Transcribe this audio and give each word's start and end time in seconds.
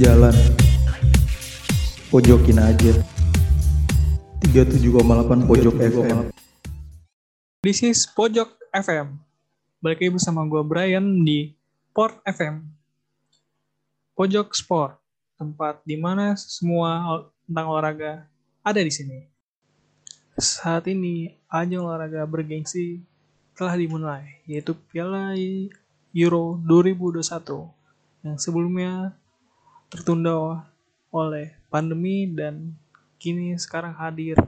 jalan 0.00 0.32
pojokin 2.08 2.56
aja 2.56 2.96
37,8 4.48 5.44
pojok 5.44 5.76
FM 5.76 6.32
This 7.60 7.84
is 7.84 8.08
Pojok 8.08 8.56
FM. 8.72 9.20
Balik 9.84 10.00
lagi 10.00 10.16
bersama 10.16 10.48
gue 10.48 10.64
Brian 10.64 11.04
di 11.20 11.52
Port 11.92 12.16
FM. 12.24 12.64
Pojok 14.16 14.56
Sport, 14.56 14.96
tempat 15.36 15.84
di 15.84 16.00
mana 16.00 16.32
semua 16.40 17.20
tentang 17.44 17.68
olahraga 17.68 18.24
ada 18.64 18.80
di 18.80 18.88
sini. 18.88 19.28
Saat 20.40 20.88
ini 20.88 21.36
ajang 21.52 21.84
olahraga 21.84 22.24
bergengsi 22.24 23.04
telah 23.52 23.76
dimulai, 23.76 24.40
yaitu 24.48 24.72
Piala 24.72 25.36
Euro 26.16 26.56
2021 26.64 27.20
yang 28.24 28.40
sebelumnya 28.40 29.12
tertunda 29.90 30.62
oleh 31.10 31.50
pandemi 31.66 32.30
dan 32.30 32.78
kini 33.18 33.58
sekarang 33.58 33.92
hadir 33.98 34.38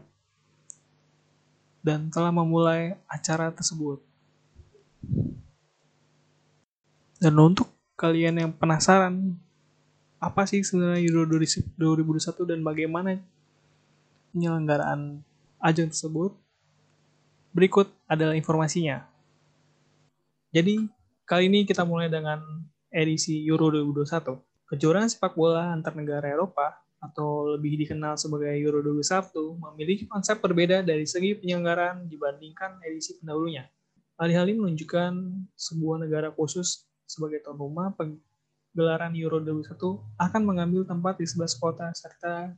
dan 1.83 2.09
telah 2.09 2.30
memulai 2.30 2.95
acara 3.10 3.50
tersebut. 3.50 3.98
Dan 7.19 7.34
untuk 7.38 7.66
kalian 7.98 8.38
yang 8.38 8.50
penasaran 8.55 9.34
apa 10.23 10.47
sih 10.47 10.62
sebenarnya 10.62 11.02
Euro 11.02 11.27
2021 11.27 12.47
dan 12.47 12.62
bagaimana 12.62 13.19
penyelenggaraan 14.30 15.27
ajang 15.59 15.91
tersebut, 15.91 16.38
berikut 17.50 17.91
adalah 18.06 18.38
informasinya. 18.38 19.02
Jadi, 20.55 20.86
kali 21.27 21.50
ini 21.50 21.66
kita 21.66 21.83
mulai 21.83 22.06
dengan 22.06 22.38
edisi 22.95 23.42
Euro 23.47 23.74
2021. 23.74 24.52
Kejuaraan 24.72 25.04
sepak 25.04 25.36
bola 25.36 25.68
antar 25.68 25.92
negara 25.92 26.32
Eropa 26.32 26.72
atau 26.96 27.44
lebih 27.44 27.77
dikenal 27.84 28.16
sebagai 28.16 28.56
Euro 28.56 28.80
2021 28.80 29.60
memiliki 29.69 30.08
konsep 30.08 30.41
berbeda 30.41 30.80
dari 30.80 31.05
segi 31.05 31.36
penyelenggaraan 31.36 32.08
dibandingkan 32.08 32.80
edisi 32.80 33.20
pendahulunya. 33.20 33.69
Hal-hal 34.16 34.48
ini 34.48 34.64
menunjukkan 34.64 35.12
sebuah 35.52 36.08
negara 36.08 36.32
khusus 36.32 36.88
sebagai 37.05 37.44
tuan 37.44 37.60
rumah 37.60 37.92
penggelaran 37.92 39.12
Euro 39.12 39.44
2021 39.44 39.77
akan 40.16 40.41
mengambil 40.41 40.88
tempat 40.88 41.20
di 41.20 41.28
11 41.28 41.52
kota 41.60 41.92
serta 41.92 42.56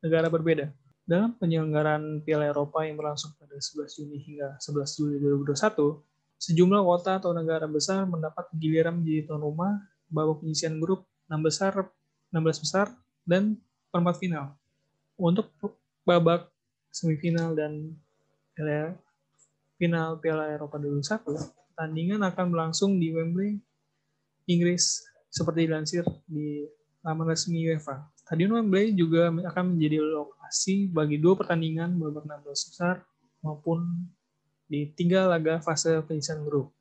negara 0.00 0.32
berbeda. 0.32 0.72
Dalam 1.04 1.36
penyelenggaraan 1.36 2.24
Piala 2.24 2.48
Eropa 2.48 2.88
yang 2.88 2.96
berlangsung 2.96 3.36
pada 3.36 3.60
11 3.60 4.00
Juni 4.00 4.16
hingga 4.16 4.56
11 4.64 4.96
Juli 4.96 5.20
2021, 5.20 6.00
sejumlah 6.40 6.80
kota 6.80 7.20
atau 7.20 7.36
negara 7.36 7.68
besar 7.68 8.08
mendapat 8.08 8.48
giliran 8.56 8.96
menjadi 8.96 9.28
tuan 9.28 9.44
rumah 9.44 9.76
babak 10.08 10.40
penyisian 10.40 10.80
grup 10.80 11.04
6 11.28 11.40
besar, 11.40 11.72
16 12.32 12.64
besar, 12.64 12.86
dan 13.24 13.56
perempat 13.88 14.20
final. 14.20 14.54
Untuk 15.14 15.48
babak 16.04 16.50
semifinal 16.90 17.54
dan 17.56 17.94
final 19.78 20.18
Piala 20.20 20.50
Eropa 20.52 20.78
2021, 20.78 21.74
pertandingan 21.74 22.20
akan 22.22 22.46
berlangsung 22.54 22.98
di 22.98 23.10
Wembley, 23.10 23.58
Inggris, 24.46 25.02
seperti 25.32 25.66
dilansir 25.66 26.06
di 26.30 26.62
laman 27.02 27.26
resmi 27.26 27.66
UEFA. 27.66 28.06
Stadion 28.24 28.56
Wembley 28.56 28.94
juga 28.96 29.28
akan 29.28 29.76
menjadi 29.76 30.00
lokasi 30.00 30.88
bagi 30.88 31.20
dua 31.20 31.36
pertandingan 31.36 31.98
babak 32.00 32.24
16 32.24 32.70
besar 32.72 33.04
maupun 33.44 33.84
di 34.64 34.88
tiga 34.96 35.28
laga 35.28 35.60
fase 35.60 36.00
penyisian 36.06 36.40
grup. 36.46 36.72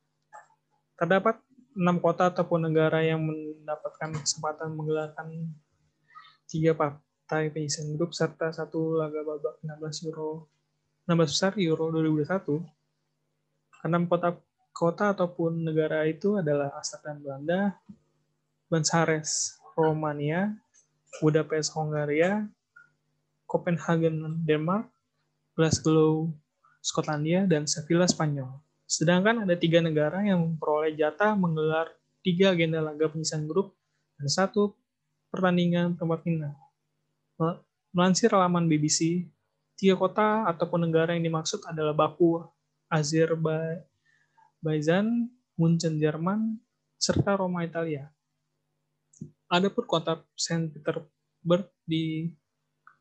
Terdapat 0.96 1.42
enam 1.74 1.98
kota 1.98 2.30
ataupun 2.30 2.70
negara 2.70 3.02
yang 3.02 3.22
mendapatkan 3.22 4.14
kesempatan 4.22 4.74
menggelarkan 4.74 5.50
tiga 6.46 6.78
partai 6.78 7.50
penyisian 7.50 7.98
grup 7.98 8.14
serta 8.14 8.54
satu 8.54 8.98
laga 8.98 9.26
babak 9.26 9.58
16 9.66 10.10
Euro 10.14 10.50
16 11.10 11.20
besar 11.28 11.52
Euro 11.60 11.92
2021. 11.92 12.64
Enam 13.84 14.08
kota 14.08 14.40
kota 14.72 15.12
ataupun 15.12 15.68
negara 15.68 16.08
itu 16.08 16.40
adalah 16.40 16.72
Amsterdam 16.80 17.20
Belanda, 17.20 17.76
Bucharest 18.72 19.60
Romania, 19.76 20.56
Budapest 21.20 21.76
Hongaria, 21.76 22.48
Copenhagen 23.44 24.42
Denmark, 24.48 24.88
Glasgow 25.60 26.32
Skotlandia, 26.80 27.44
dan 27.44 27.68
Sevilla 27.68 28.08
Spanyol. 28.08 28.63
Sedangkan 28.94 29.42
ada 29.42 29.58
tiga 29.58 29.82
negara 29.82 30.22
yang 30.22 30.54
memperoleh 30.54 30.94
jatah 30.94 31.34
menggelar 31.34 31.90
tiga 32.22 32.54
agenda 32.54 32.78
laga 32.78 33.10
penyisian 33.10 33.50
grup 33.50 33.74
dan 34.22 34.30
satu 34.30 34.78
pertandingan 35.34 35.98
perempat 35.98 36.22
final. 36.22 36.54
Melansir 37.90 38.30
laman 38.30 38.70
BBC, 38.70 39.26
tiga 39.74 39.98
kota 39.98 40.46
ataupun 40.46 40.86
negara 40.86 41.18
yang 41.18 41.26
dimaksud 41.26 41.66
adalah 41.66 41.98
Baku, 41.98 42.46
Azerbaijan, 42.86 43.90
Munchen, 45.58 45.98
Jerman, 45.98 46.62
serta 47.02 47.34
Roma, 47.34 47.66
Italia. 47.66 48.14
Adapun 49.50 49.90
kota 49.90 50.22
Saint 50.38 50.70
Petersburg 50.70 51.66
di 51.82 52.30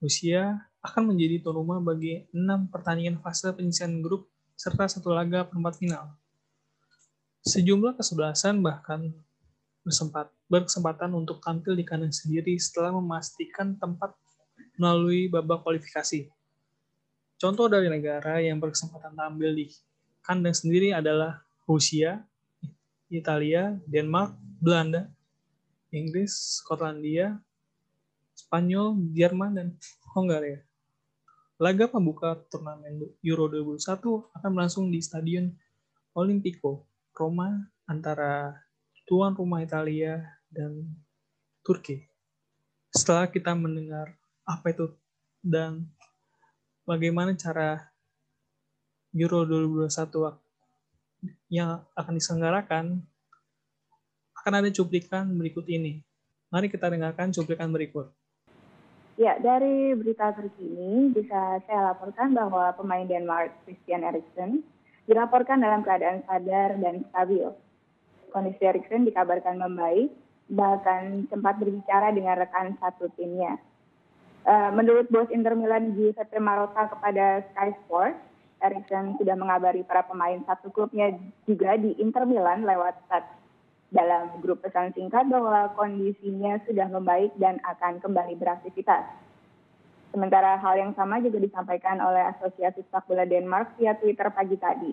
Rusia 0.00 0.56
akan 0.80 1.12
menjadi 1.12 1.44
tuan 1.44 1.60
rumah 1.60 1.84
bagi 1.84 2.24
enam 2.32 2.72
pertandingan 2.72 3.20
fase 3.20 3.52
penyisian 3.52 4.00
grup 4.00 4.31
serta 4.62 4.86
satu 4.86 5.10
laga 5.10 5.42
perempat 5.42 5.74
final. 5.74 6.14
Sejumlah 7.42 7.98
kesebelasan 7.98 8.62
bahkan 8.62 9.10
bersempat, 9.82 10.30
berkesempatan 10.46 11.10
untuk 11.18 11.42
tampil 11.42 11.74
di 11.74 11.82
kandang 11.82 12.14
sendiri 12.14 12.54
setelah 12.62 12.94
memastikan 12.94 13.74
tempat 13.74 14.14
melalui 14.78 15.26
babak 15.26 15.66
kualifikasi. 15.66 16.30
Contoh 17.42 17.66
dari 17.66 17.90
negara 17.90 18.38
yang 18.38 18.62
berkesempatan 18.62 19.18
tampil 19.18 19.50
di 19.50 19.66
kandang 20.22 20.54
sendiri 20.54 20.94
adalah 20.94 21.42
Rusia, 21.66 22.22
Italia, 23.10 23.74
Denmark, 23.90 24.38
Belanda, 24.62 25.10
Inggris, 25.90 26.62
Skotlandia, 26.62 27.34
Spanyol, 28.38 28.94
Jerman, 29.10 29.58
dan 29.58 29.68
Hongaria. 30.14 30.62
Laga 31.62 31.86
pembuka 31.86 32.34
turnamen 32.50 33.06
Euro 33.22 33.46
2021 33.46 34.34
akan 34.34 34.50
berlangsung 34.50 34.90
di 34.90 34.98
Stadion 34.98 35.46
Olimpico, 36.10 36.90
Roma, 37.14 37.54
antara 37.86 38.50
tuan 39.06 39.30
rumah 39.30 39.62
Italia 39.62 40.26
dan 40.50 40.90
Turki. 41.62 42.02
Setelah 42.90 43.30
kita 43.30 43.54
mendengar 43.54 44.10
apa 44.42 44.74
itu 44.74 44.90
dan 45.38 45.86
bagaimana 46.82 47.30
cara 47.38 47.94
Euro 49.14 49.46
2021 49.46 51.46
yang 51.46 51.78
akan 51.94 52.14
diselenggarakan, 52.18 53.06
akan 54.34 54.52
ada 54.58 54.66
cuplikan 54.74 55.30
berikut 55.30 55.62
ini. 55.70 56.02
Mari 56.50 56.66
kita 56.66 56.90
dengarkan 56.90 57.30
cuplikan 57.30 57.70
berikut. 57.70 58.10
Ya, 59.20 59.36
dari 59.36 59.92
berita 59.92 60.32
terkini 60.32 61.12
bisa 61.12 61.60
saya 61.68 61.92
laporkan 61.92 62.32
bahwa 62.32 62.72
pemain 62.72 63.04
Denmark 63.04 63.52
Christian 63.68 64.08
Eriksen 64.08 64.64
dilaporkan 65.04 65.60
dalam 65.60 65.84
keadaan 65.84 66.24
sadar 66.24 66.80
dan 66.80 67.04
stabil. 67.12 67.44
Kondisi 68.32 68.64
Eriksen 68.64 69.04
dikabarkan 69.04 69.60
membaik, 69.60 70.16
bahkan 70.48 71.28
sempat 71.28 71.60
berbicara 71.60 72.08
dengan 72.16 72.40
rekan 72.40 72.72
satu 72.80 73.12
timnya. 73.12 73.60
Uh, 74.48 74.72
menurut 74.72 75.06
bos 75.12 75.28
Inter 75.28 75.54
Milan 75.54 75.92
Giuseppe 75.92 76.40
Marotta 76.40 76.88
kepada 76.88 77.44
Sky 77.52 77.76
Sports, 77.84 78.18
Eriksen 78.64 79.20
sudah 79.20 79.36
mengabari 79.36 79.84
para 79.84 80.08
pemain 80.08 80.40
satu 80.48 80.72
klubnya 80.72 81.12
juga 81.44 81.76
di 81.76 81.92
Inter 82.00 82.24
Milan 82.24 82.64
lewat 82.64 82.96
dalam 83.92 84.40
grup 84.40 84.64
pesan 84.64 84.90
singkat 84.96 85.28
bahwa 85.28 85.68
kondisinya 85.76 86.56
sudah 86.64 86.88
membaik 86.88 87.36
dan 87.36 87.60
akan 87.60 88.00
kembali 88.00 88.40
beraktivitas. 88.40 89.04
Sementara 90.12 90.56
hal 90.60 90.74
yang 90.76 90.92
sama 90.96 91.20
juga 91.20 91.40
disampaikan 91.40 92.00
oleh 92.00 92.32
Asosiasi 92.36 92.84
Sepak 92.84 93.08
Bola 93.08 93.28
Denmark 93.28 93.76
via 93.76 93.96
Twitter 93.96 94.28
pagi 94.32 94.56
tadi. 94.56 94.92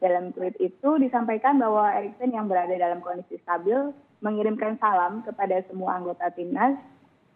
Dalam 0.00 0.32
tweet 0.32 0.56
itu 0.60 0.90
disampaikan 1.00 1.60
bahwa 1.60 1.92
Eriksen 1.92 2.32
yang 2.32 2.48
berada 2.48 2.72
dalam 2.72 3.04
kondisi 3.04 3.36
stabil 3.44 3.92
mengirimkan 4.24 4.80
salam 4.80 5.24
kepada 5.24 5.60
semua 5.68 6.00
anggota 6.00 6.32
timnas 6.32 6.76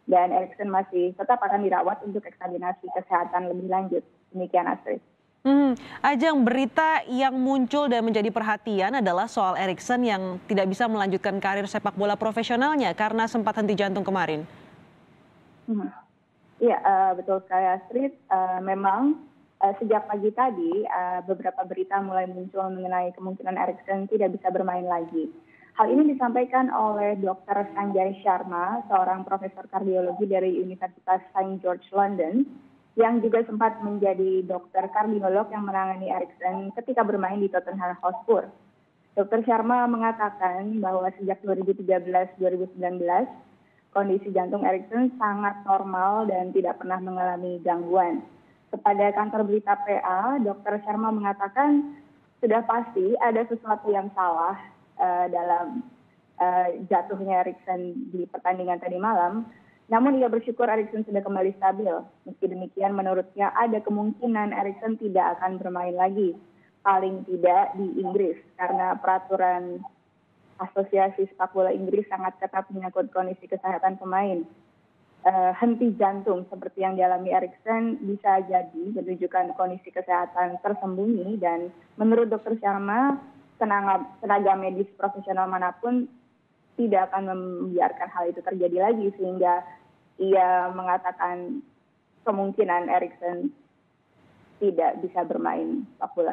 dan 0.09 0.33
Eriksen 0.33 0.73
masih 0.73 1.13
tetap 1.17 1.41
akan 1.41 1.65
dirawat 1.65 2.01
untuk 2.05 2.25
eksaminasi 2.25 2.89
kesehatan 2.93 3.53
lebih 3.53 3.69
lanjut. 3.69 4.05
Demikian 4.33 4.69
Astrid. 4.69 5.12
Hmm, 5.43 5.75
ajang 6.07 6.47
berita 6.47 7.03
yang 7.11 7.35
muncul 7.35 7.91
dan 7.91 8.07
menjadi 8.07 8.31
perhatian 8.31 9.03
adalah 9.03 9.27
soal 9.27 9.59
Erikson 9.59 10.07
yang 10.07 10.39
tidak 10.47 10.71
bisa 10.71 10.87
melanjutkan 10.87 11.43
karir 11.43 11.67
sepak 11.67 11.99
bola 11.99 12.15
profesionalnya 12.15 12.95
karena 12.95 13.27
sempat 13.27 13.59
henti 13.59 13.75
jantung 13.75 14.07
kemarin. 14.07 14.47
Iya, 16.63 16.79
hmm. 16.79 16.87
uh, 16.87 17.13
betul 17.19 17.43
sekali 17.43 17.67
Astrid. 17.75 18.15
Uh, 18.31 18.63
memang 18.63 19.19
uh, 19.59 19.75
sejak 19.83 20.07
pagi 20.07 20.31
tadi 20.31 20.87
uh, 20.87 21.27
beberapa 21.27 21.67
berita 21.67 21.99
mulai 21.99 22.31
muncul 22.31 22.63
mengenai 22.71 23.11
kemungkinan 23.19 23.59
Erikson 23.59 24.07
tidak 24.07 24.39
bisa 24.39 24.47
bermain 24.55 24.87
lagi. 24.87 25.27
Hal 25.75 25.91
ini 25.91 26.15
disampaikan 26.15 26.71
oleh 26.71 27.19
Dr. 27.19 27.67
Sanjay 27.75 28.21
Sharma, 28.23 28.87
seorang 28.87 29.27
profesor 29.27 29.67
kardiologi 29.67 30.29
dari 30.31 30.61
Universitas 30.63 31.19
St. 31.35 31.59
George 31.65 31.89
London, 31.91 32.45
yang 32.97 33.25
juga 33.25 33.41
sempat 33.49 33.81
menjadi 33.81 34.45
dokter 34.45 34.85
kardiolog 34.93 35.49
yang 35.49 35.65
menangani 35.65 36.13
Erikson 36.13 36.77
ketika 36.77 37.01
bermain 37.01 37.41
di 37.41 37.49
Tottenham 37.49 37.97
Hotspur. 38.05 38.53
Dr. 39.13 39.45
Sharma 39.45 39.85
mengatakan 39.89 40.81
bahwa 40.81 41.09
sejak 41.21 41.45
2013-2019, 41.45 42.41
kondisi 43.93 44.33
jantung 44.33 44.65
Erikson 44.65 45.13
sangat 45.21 45.61
normal 45.69 46.25
dan 46.29 46.49
tidak 46.53 46.81
pernah 46.81 46.97
mengalami 47.01 47.61
gangguan. 47.61 48.25
Kepada 48.73 49.13
kantor 49.13 49.45
berita 49.45 49.77
PA, 49.77 50.41
Dr. 50.41 50.81
Sharma 50.81 51.13
mengatakan 51.13 52.01
sudah 52.41 52.65
pasti 52.65 53.13
ada 53.21 53.45
sesuatu 53.45 53.93
yang 53.93 54.09
salah 54.17 54.57
uh, 54.97 55.27
dalam 55.29 55.85
uh, 56.41 56.69
jatuhnya 56.89 57.45
Erikson 57.45 58.09
di 58.09 58.25
pertandingan 58.25 58.81
tadi 58.81 58.97
malam. 58.97 59.45
Namun 59.91 60.23
ia 60.23 60.31
bersyukur 60.31 60.71
Erikson 60.71 61.03
sudah 61.03 61.23
kembali 61.25 61.59
stabil. 61.59 61.91
Meski 62.29 62.47
demikian 62.47 62.95
menurutnya 62.95 63.51
ada 63.57 63.83
kemungkinan 63.83 64.55
Erikson 64.55 65.01
tidak 65.01 65.39
akan 65.39 65.59
bermain 65.59 65.97
lagi. 65.97 66.39
Paling 66.83 67.27
tidak 67.27 67.79
di 67.79 68.03
Inggris 68.03 68.39
karena 68.59 68.99
peraturan 68.99 69.83
Asosiasi 70.63 71.27
Sepak 71.31 71.55
Bola 71.55 71.75
Inggris 71.75 72.07
sangat 72.07 72.39
ketat 72.39 72.71
menyangkut 72.71 73.11
kondisi 73.11 73.51
kesehatan 73.51 73.99
pemain. 73.99 74.47
Uh, 75.23 75.55
henti 75.55 75.95
jantung 75.95 76.43
seperti 76.51 76.83
yang 76.83 76.99
dialami 76.99 77.31
Erikson 77.31 77.95
bisa 78.03 78.43
jadi 78.43 78.85
menunjukkan 78.91 79.55
kondisi 79.55 79.95
kesehatan 79.95 80.59
tersembunyi 80.67 81.39
dan 81.39 81.71
menurut 81.95 82.27
dokter 82.27 82.59
Sharma 82.59 83.23
tenaga, 83.55 84.03
tenaga 84.19 84.59
medis 84.59 84.91
profesional 84.99 85.47
mana 85.47 85.71
pun 85.79 86.11
tidak 86.77 87.13
akan 87.13 87.23
membiarkan 87.33 88.09
hal 88.09 88.25
itu 88.33 88.41
terjadi 88.41 88.91
lagi 88.91 89.07
sehingga 89.17 89.61
ia 90.17 90.73
mengatakan 90.73 91.61
kemungkinan 92.23 92.89
Erikson 92.89 93.51
tidak 94.63 95.03
bisa 95.03 95.27
bermain 95.27 95.83
sepak 95.99 96.11
bola. 96.15 96.33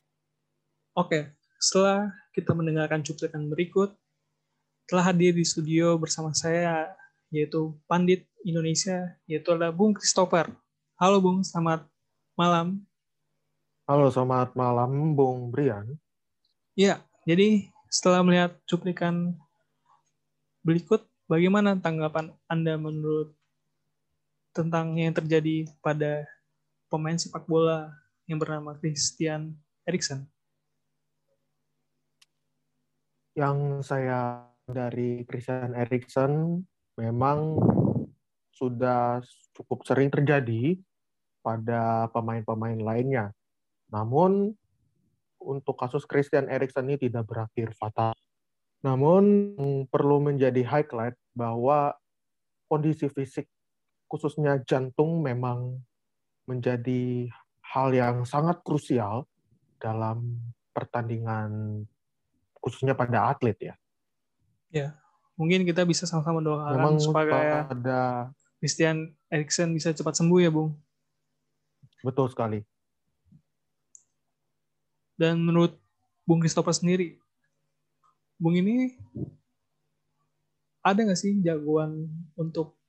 Oke, 0.94 1.34
setelah 1.58 2.14
kita 2.32 2.54
mendengarkan 2.54 3.02
cuplikan 3.02 3.50
berikut, 3.50 3.98
telah 4.86 5.10
hadir 5.10 5.34
di 5.34 5.46
studio 5.46 5.98
bersama 5.98 6.34
saya 6.34 6.94
yaitu 7.30 7.78
Pandit 7.86 8.26
Indonesia, 8.42 9.18
yaitu 9.30 9.54
adalah 9.54 9.70
Bung 9.70 9.94
Christopher. 9.94 10.50
Halo 10.98 11.22
Bung, 11.22 11.46
selamat 11.46 11.86
malam. 12.34 12.82
Halo, 13.86 14.10
selamat 14.10 14.58
malam 14.58 15.14
Bung 15.14 15.54
Brian. 15.54 15.98
Ya, 16.74 17.02
jadi 17.26 17.70
setelah 17.90 18.22
melihat 18.26 18.58
cuplikan 18.66 19.38
berikut, 20.64 21.08
bagaimana 21.30 21.78
tanggapan 21.80 22.34
Anda 22.50 22.76
menurut 22.76 23.36
tentang 24.52 24.98
yang 24.98 25.14
terjadi 25.14 25.70
pada 25.80 26.26
pemain 26.90 27.16
sepak 27.16 27.46
bola 27.46 27.94
yang 28.26 28.42
bernama 28.42 28.76
Christian 28.78 29.56
Eriksen? 29.86 30.26
Yang 33.38 33.88
saya 33.88 34.50
dari 34.68 35.24
Christian 35.24 35.74
Eriksen 35.78 36.66
memang 37.00 37.58
sudah 38.52 39.24
cukup 39.56 39.88
sering 39.88 40.12
terjadi 40.12 40.76
pada 41.40 42.12
pemain-pemain 42.12 42.76
lainnya. 42.76 43.32
Namun 43.88 44.52
untuk 45.40 45.80
kasus 45.80 46.04
Christian 46.04 46.52
Eriksen 46.52 46.92
ini 46.92 47.00
tidak 47.00 47.26
berakhir 47.26 47.72
fatal. 47.80 48.12
Namun 48.80 49.56
perlu 49.92 50.24
menjadi 50.24 50.64
highlight 50.64 51.20
bahwa 51.36 51.96
kondisi 52.72 53.12
fisik 53.12 53.50
khususnya 54.08 54.62
jantung 54.66 55.22
memang 55.22 55.84
menjadi 56.50 57.30
hal 57.62 57.94
yang 57.94 58.26
sangat 58.26 58.64
krusial 58.66 59.30
dalam 59.78 60.42
pertandingan 60.74 61.84
khususnya 62.58 62.98
pada 62.98 63.30
atlet 63.30 63.58
ya. 63.60 63.76
Ya, 64.70 64.88
mungkin 65.38 65.66
kita 65.66 65.86
bisa 65.86 66.06
sama-sama 66.10 66.42
doakan 66.42 66.74
memang 66.78 66.96
supaya 67.02 67.66
pada 67.66 68.30
Christian 68.60 69.14
Eriksen 69.32 69.72
bisa 69.72 69.94
cepat 69.94 70.18
sembuh 70.18 70.40
ya, 70.42 70.52
Bung. 70.52 70.74
Betul 72.04 72.28
sekali. 72.30 72.60
Dan 75.20 75.44
menurut 75.44 75.76
Bung 76.24 76.40
Christopher 76.40 76.72
sendiri, 76.76 77.20
Bung 78.40 78.56
ini 78.56 78.96
ada 80.80 81.04
nggak 81.04 81.20
sih 81.20 81.44
jagoan 81.44 82.08
untuk 82.40 82.80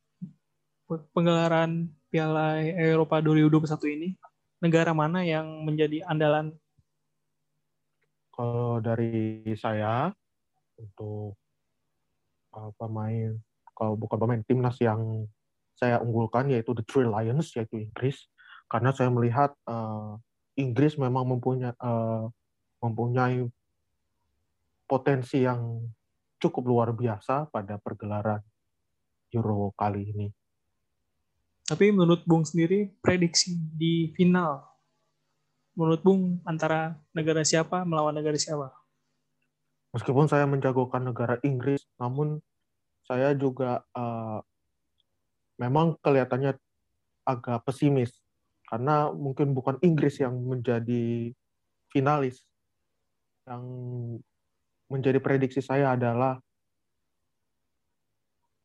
penggelaran 1.10 1.90
Piala 2.06 2.62
Eropa 2.62 3.18
2021 3.18 3.66
ini? 3.98 4.08
Negara 4.62 4.94
mana 4.94 5.26
yang 5.26 5.66
menjadi 5.66 6.06
andalan? 6.06 6.54
Kalau 8.30 8.78
dari 8.78 9.42
saya 9.58 10.14
untuk 10.78 11.34
uh, 12.54 12.70
pemain, 12.78 13.34
kalau 13.74 13.98
bukan 13.98 14.18
pemain 14.22 14.42
timnas 14.46 14.78
yang 14.78 15.26
saya 15.74 15.98
unggulkan 15.98 16.46
yaitu 16.46 16.78
the 16.78 16.86
Three 16.86 17.10
Lions 17.10 17.50
yaitu 17.58 17.90
Inggris, 17.90 18.30
karena 18.70 18.94
saya 18.94 19.10
melihat 19.10 19.50
uh, 19.66 20.14
Inggris 20.54 20.94
memang 20.94 21.26
mempunyai 21.26 21.74
uh, 21.82 22.30
mempunyai 22.78 23.50
potensi 24.90 25.46
yang 25.46 25.86
cukup 26.42 26.66
luar 26.66 26.90
biasa 26.90 27.46
pada 27.54 27.78
pergelaran 27.78 28.42
Euro 29.30 29.70
kali 29.78 30.10
ini. 30.10 30.26
Tapi 31.70 31.94
menurut 31.94 32.26
Bung 32.26 32.42
sendiri 32.42 32.90
prediksi 32.98 33.54
di 33.54 34.10
final 34.18 34.70
menurut 35.80 36.02
Bung 36.04 36.42
antara 36.44 36.98
negara 37.14 37.46
siapa 37.46 37.86
melawan 37.88 38.12
negara 38.12 38.36
siapa? 38.36 38.68
Meskipun 39.96 40.28
saya 40.28 40.46
menjagokan 40.46 41.08
negara 41.08 41.40
Inggris, 41.42 41.82
namun 41.98 42.38
saya 43.08 43.34
juga 43.34 43.82
uh, 43.96 44.38
memang 45.58 45.98
kelihatannya 45.98 46.54
agak 47.26 47.66
pesimis 47.66 48.14
karena 48.70 49.10
mungkin 49.10 49.50
bukan 49.50 49.80
Inggris 49.82 50.22
yang 50.22 50.36
menjadi 50.36 51.34
finalis. 51.90 52.46
Yang 53.48 53.64
menjadi 54.90 55.22
prediksi 55.22 55.62
saya 55.62 55.94
adalah 55.94 56.42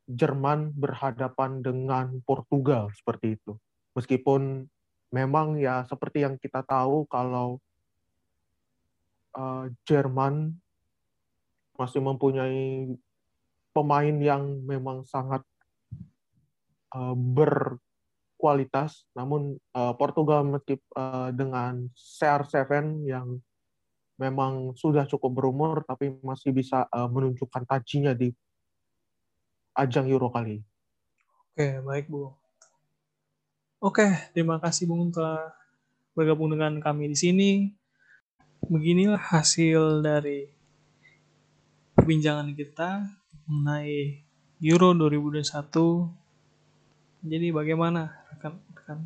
Jerman 0.05 0.69
berhadapan 0.73 1.65
dengan 1.65 2.21
Portugal 2.21 2.93
seperti 2.93 3.41
itu. 3.41 3.57
Meskipun 3.97 4.69
memang 5.09 5.57
ya 5.57 5.81
seperti 5.85 6.21
yang 6.21 6.37
kita 6.37 6.61
tahu 6.61 7.09
kalau 7.09 7.57
uh, 9.33 9.65
Jerman 9.89 10.53
masih 11.73 12.05
mempunyai 12.05 12.93
pemain 13.73 14.15
yang 14.21 14.61
memang 14.61 15.03
sangat 15.09 15.41
uh, 16.93 17.17
ber 17.17 17.81
kualitas, 18.37 19.07
namun 19.17 19.57
uh, 19.73 19.95
Portugal 19.97 20.45
meski 20.45 20.77
uh, 20.93 21.33
dengan 21.33 21.89
CR7 21.97 23.03
yang 23.09 23.41
memang 24.15 24.75
sudah 24.79 25.03
cukup 25.07 25.31
berumur 25.41 25.83
tapi 25.83 26.15
masih 26.23 26.55
bisa 26.55 26.87
uh, 26.91 27.07
menunjukkan 27.11 27.63
tajinya 27.67 28.15
di 28.15 28.31
ajang 29.75 30.07
Euro 30.07 30.31
kali. 30.31 30.63
Oke, 31.51 31.83
baik 31.83 32.05
Bu. 32.07 32.31
Oke, 33.83 34.07
terima 34.31 34.57
kasih 34.57 34.87
Bung 34.87 35.11
telah 35.11 35.51
bergabung 36.15 36.51
dengan 36.51 36.79
kami 36.79 37.11
di 37.11 37.17
sini. 37.19 37.51
Beginilah 38.65 39.19
hasil 39.19 40.01
dari 40.01 40.47
perbincangan 41.93 42.55
kita 42.55 43.03
mengenai 43.45 44.23
Euro 44.63 44.95
2021 44.95 46.25
jadi 47.25 47.49
bagaimana 47.49 48.21
rekan-rekan 48.29 49.01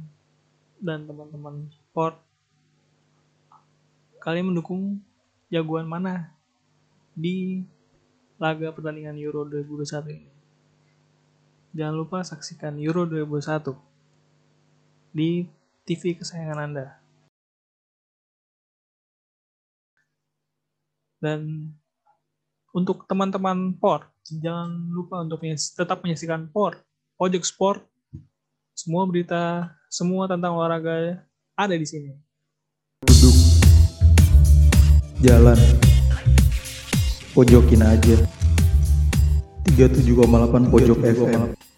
dan 0.84 1.08
teman-teman 1.08 1.72
sport? 1.72 2.20
Kalian 4.20 4.52
mendukung 4.52 5.00
jagoan 5.48 5.88
mana 5.88 6.36
di 7.16 7.64
laga 8.36 8.76
pertandingan 8.76 9.16
Euro 9.16 9.48
2021 9.48 10.12
ini? 10.12 10.28
Jangan 11.72 11.96
lupa 11.96 12.20
saksikan 12.28 12.76
Euro 12.84 13.08
2021 13.08 13.80
di 15.16 15.48
TV 15.88 16.20
kesayangan 16.20 16.60
Anda. 16.60 17.00
Dan 21.20 21.72
untuk 22.76 23.08
teman-teman 23.08 23.76
POR, 23.76 24.08
jangan 24.28 24.72
lupa 24.92 25.24
untuk 25.24 25.44
tetap 25.44 26.00
menyaksikan 26.04 26.48
POR, 26.52 26.80
Pojok 27.16 27.44
Sport 27.44 27.84
semua 28.80 29.04
berita, 29.04 29.76
semua 29.92 30.24
tentang 30.32 30.56
olahraga 30.56 31.20
ada 31.52 31.76
di 31.76 31.84
sini. 31.84 32.16
Duduk, 33.04 33.49
jalan. 35.22 35.60
Pojokin 37.34 37.84
aja. 37.84 38.18
37,8 39.78 40.72
pojok 40.72 41.00
FM 41.06 41.69